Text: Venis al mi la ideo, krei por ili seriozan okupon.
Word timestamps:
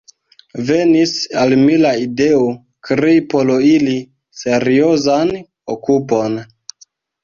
Venis 0.69 1.13
al 1.41 1.53
mi 1.65 1.75
la 1.83 1.91
ideo, 2.07 2.41
krei 2.91 3.23
por 3.37 3.55
ili 3.77 3.97
seriozan 4.45 5.35
okupon. 5.79 6.47